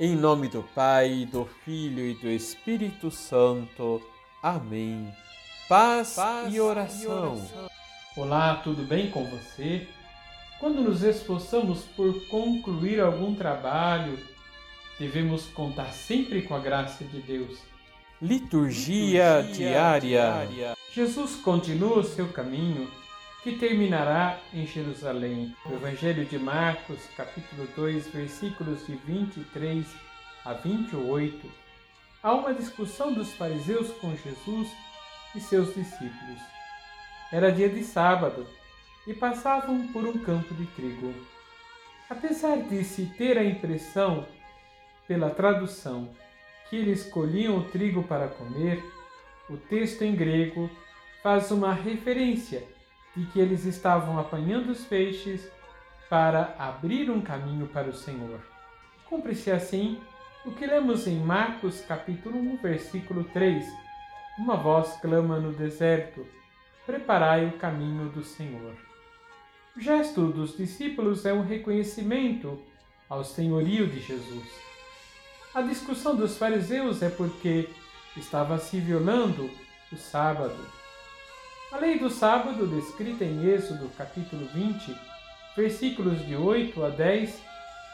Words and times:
Em 0.00 0.14
nome 0.14 0.46
do 0.46 0.62
Pai, 0.62 1.26
do 1.30 1.44
Filho 1.64 2.04
e 2.04 2.14
do 2.14 2.28
Espírito 2.28 3.10
Santo. 3.10 4.00
Amém. 4.40 5.12
Paz, 5.68 6.14
Paz 6.14 6.54
e, 6.54 6.60
oração. 6.60 7.02
e 7.02 7.06
oração. 7.08 7.68
Olá, 8.16 8.54
tudo 8.62 8.84
bem 8.84 9.10
com 9.10 9.24
você? 9.24 9.88
Quando 10.60 10.82
nos 10.82 11.02
esforçamos 11.02 11.82
por 11.96 12.14
concluir 12.28 13.00
algum 13.00 13.34
trabalho, 13.34 14.16
devemos 15.00 15.46
contar 15.46 15.92
sempre 15.92 16.42
com 16.42 16.54
a 16.54 16.60
graça 16.60 17.02
de 17.04 17.18
Deus. 17.20 17.58
Liturgia, 18.22 19.40
Liturgia 19.40 19.66
diária. 19.68 20.00
diária. 20.00 20.76
Jesus 20.92 21.34
continua 21.36 21.98
o 21.98 22.04
seu 22.04 22.28
caminho 22.28 22.88
que 23.42 23.56
terminará 23.56 24.40
em 24.52 24.66
Jerusalém. 24.66 25.54
O 25.64 25.74
Evangelho 25.74 26.24
de 26.24 26.38
Marcos, 26.38 26.98
capítulo 27.16 27.68
2, 27.76 28.08
versículos 28.08 28.84
de 28.86 28.96
23 28.96 29.86
a 30.44 30.52
28, 30.54 31.48
há 32.22 32.34
uma 32.34 32.52
discussão 32.52 33.12
dos 33.12 33.32
fariseus 33.34 33.92
com 33.98 34.14
Jesus 34.16 34.68
e 35.36 35.40
seus 35.40 35.72
discípulos. 35.72 36.40
Era 37.32 37.52
dia 37.52 37.68
de 37.68 37.84
sábado 37.84 38.46
e 39.06 39.14
passavam 39.14 39.86
por 39.88 40.04
um 40.04 40.18
campo 40.18 40.52
de 40.54 40.66
trigo. 40.66 41.14
Apesar 42.10 42.56
de 42.56 42.82
se 42.82 43.06
ter 43.16 43.38
a 43.38 43.44
impressão, 43.44 44.26
pela 45.06 45.30
tradução, 45.30 46.10
que 46.68 46.76
eles 46.76 47.04
colhiam 47.04 47.58
o 47.58 47.64
trigo 47.70 48.02
para 48.02 48.28
comer, 48.28 48.82
o 49.48 49.56
texto 49.56 50.02
em 50.02 50.14
grego 50.14 50.68
faz 51.22 51.50
uma 51.50 51.72
referência 51.72 52.77
de 53.18 53.26
que 53.26 53.40
eles 53.40 53.64
estavam 53.64 54.16
apanhando 54.16 54.70
os 54.70 54.84
peixes 54.84 55.50
para 56.08 56.54
abrir 56.56 57.10
um 57.10 57.20
caminho 57.20 57.66
para 57.66 57.88
o 57.88 57.92
Senhor. 57.92 58.40
Cumpre-se 59.06 59.50
assim 59.50 60.00
o 60.46 60.52
que 60.52 60.64
lemos 60.64 61.08
em 61.08 61.18
Marcos 61.18 61.80
capítulo 61.80 62.38
1, 62.38 62.58
versículo 62.58 63.24
3. 63.24 63.66
Uma 64.38 64.54
voz 64.54 64.96
clama 65.02 65.40
no 65.40 65.52
deserto: 65.52 66.24
Preparai 66.86 67.44
o 67.46 67.58
caminho 67.58 68.08
do 68.10 68.22
Senhor. 68.22 68.76
O 69.76 69.80
gesto 69.80 70.28
dos 70.28 70.56
discípulos 70.56 71.26
é 71.26 71.32
um 71.32 71.42
reconhecimento 71.42 72.62
ao 73.08 73.24
senhorio 73.24 73.88
de 73.88 73.98
Jesus. 73.98 74.48
A 75.52 75.60
discussão 75.60 76.14
dos 76.14 76.38
fariseus 76.38 77.02
é 77.02 77.10
porque 77.10 77.68
estava 78.16 78.58
se 78.58 78.78
violando 78.78 79.50
o 79.92 79.96
sábado. 79.96 80.78
A 81.70 81.76
lei 81.76 81.98
do 81.98 82.08
sábado, 82.08 82.66
descrita 82.66 83.26
em 83.26 83.44
Êxodo 83.44 83.90
capítulo 83.90 84.46
20, 84.54 84.96
versículos 85.54 86.26
de 86.26 86.34
8 86.34 86.82
a 86.82 86.88
10, 86.88 87.42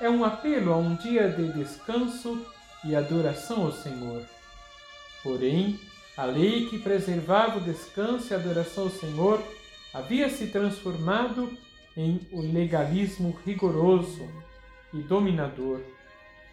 é 0.00 0.08
um 0.08 0.24
apelo 0.24 0.72
a 0.72 0.78
um 0.78 0.94
dia 0.94 1.28
de 1.28 1.52
descanso 1.52 2.46
e 2.82 2.96
adoração 2.96 3.66
ao 3.66 3.72
Senhor. 3.72 4.24
Porém, 5.22 5.78
a 6.16 6.24
lei 6.24 6.66
que 6.70 6.78
preservava 6.78 7.58
o 7.58 7.60
descanso 7.60 8.32
e 8.32 8.34
adoração 8.34 8.84
ao 8.84 8.90
Senhor 8.90 9.42
havia 9.92 10.30
se 10.30 10.46
transformado 10.46 11.52
em 11.94 12.20
o 12.32 12.40
legalismo 12.40 13.38
rigoroso 13.44 14.26
e 14.94 14.98
dominador, 15.02 15.80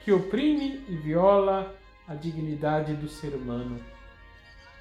que 0.04 0.12
oprime 0.12 0.84
e 0.90 0.98
viola 0.98 1.74
a 2.06 2.14
dignidade 2.14 2.94
do 2.94 3.08
ser 3.08 3.30
humano. 3.30 3.95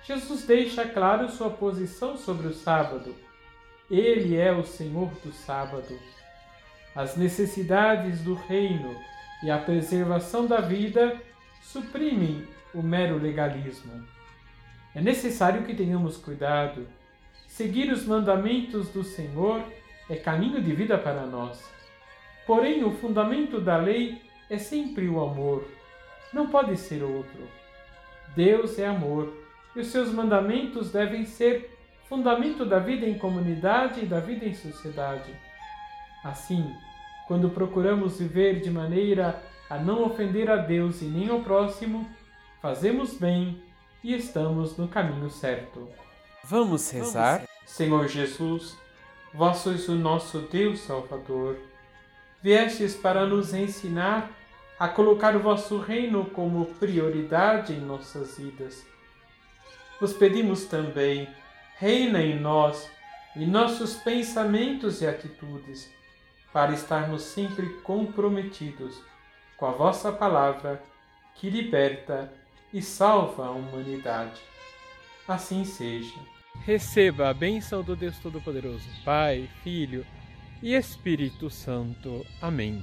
Jesus 0.07 0.45
deixa 0.45 0.87
claro 0.87 1.31
sua 1.31 1.49
posição 1.49 2.17
sobre 2.17 2.47
o 2.47 2.53
sábado. 2.53 3.15
Ele 3.91 4.37
é 4.37 4.53
o 4.53 4.63
Senhor 4.63 5.11
do 5.25 5.33
sábado. 5.33 5.99
As 6.95 7.17
necessidades 7.17 8.21
do 8.21 8.35
reino 8.35 8.95
e 9.43 9.51
a 9.51 9.59
preservação 9.59 10.47
da 10.47 10.61
vida 10.61 11.21
suprimem 11.63 12.47
o 12.75 12.83
mero 12.83 13.19
legalismo. 13.19 14.07
É 14.95 15.01
necessário 15.01 15.65
que 15.65 15.75
tenhamos 15.75 16.19
cuidado. 16.19 16.87
Seguir 17.49 17.91
os 17.91 18.05
mandamentos 18.05 18.91
do 18.91 19.03
Senhor 19.03 19.65
é 20.11 20.17
caminho 20.17 20.61
de 20.61 20.73
vida 20.75 20.99
para 20.99 21.25
nós. 21.25 21.65
Porém, 22.47 22.85
o 22.85 22.93
fundamento 22.93 23.59
da 23.59 23.79
lei 23.79 24.21
é 24.51 24.59
sempre 24.59 25.09
o 25.09 25.23
amor. 25.23 25.67
Não 26.31 26.49
pode 26.49 26.77
ser 26.77 27.03
outro. 27.03 27.49
Deus 28.37 28.79
é 28.79 28.87
amor 28.87 29.44
e 29.75 29.81
os 29.81 29.89
seus 29.89 30.13
mandamentos 30.13 30.91
devem 30.91 31.25
ser 31.25 31.71
fundamento 32.09 32.65
da 32.65 32.79
vida 32.79 33.07
em 33.07 33.19
comunidade 33.19 34.03
e 34.03 34.07
da 34.07 34.21
vida 34.21 34.45
em 34.45 34.55
sociedade. 34.55 35.35
Assim, 36.23 36.73
quando 37.27 37.51
procuramos 37.51 38.19
viver 38.19 38.61
de 38.61 38.71
maneira 38.71 39.43
a 39.69 39.79
não 39.79 40.05
ofender 40.05 40.51
a 40.51 40.57
Deus 40.57 41.03
e 41.03 41.07
nem 41.07 41.29
ao 41.29 41.41
próximo, 41.41 42.09
fazemos 42.61 43.15
bem 43.15 43.63
e 44.03 44.15
estamos 44.15 44.77
no 44.77 44.87
caminho 44.87 45.31
certo. 45.31 45.89
Vamos 46.45 46.91
rezar? 46.91 47.43
Senhor 47.65 48.07
Jesus, 48.07 48.77
vós 49.33 49.59
sois 49.59 49.89
o 49.89 49.95
nosso 49.95 50.41
Deus 50.41 50.81
Salvador. 50.81 51.57
Viestes 52.43 52.95
para 52.95 53.27
nos 53.27 53.55
ensinar 53.55 54.31
a 54.79 54.87
colocar 54.87 55.35
o 55.35 55.41
vosso 55.41 55.79
reino 55.79 56.27
como 56.27 56.67
prioridade 56.67 57.73
em 57.73 57.81
nossas 57.81 58.37
vidas 58.37 58.94
vos 60.01 60.13
pedimos 60.13 60.65
também, 60.65 61.29
reina 61.79 62.21
em 62.21 62.39
nós, 62.39 62.91
em 63.37 63.47
nossos 63.47 63.95
pensamentos 63.95 65.03
e 65.03 65.07
atitudes, 65.07 65.93
para 66.53 66.73
estarmos 66.73 67.23
sempre 67.23 67.69
comprometidos 67.83 69.03
com 69.57 69.67
a 69.67 69.73
vossa 69.73 70.13
palavra 70.13 70.83
que 71.35 71.51
liberta 71.51 72.33
e 72.73 72.81
salva 72.81 73.47
a 73.47 73.51
humanidade. 73.51 74.41
Assim 75.27 75.65
seja. 75.65 76.15
Receba 76.65 77.29
a 77.29 77.35
bênção 77.35 77.83
do 77.83 77.97
Deus 77.97 78.19
Todo-Poderoso, 78.19 78.89
Pai, 79.05 79.49
Filho 79.63 80.07
e 80.63 80.75
Espírito 80.75 81.51
Santo. 81.51 82.25
Amém. 82.41 82.83